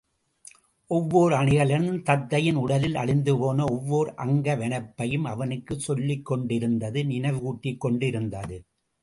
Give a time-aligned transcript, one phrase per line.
[0.91, 8.57] ஒவ்வோரணி கலனும் தத்தையின் உடலில் அழிந்துபோன ஒவ்வோர் அங்க வனப்பையும் அவனுக்குச் சொல்லிக் கொண்டிருந்தது நினைவூட்டிக் கொண்டிருந்தது.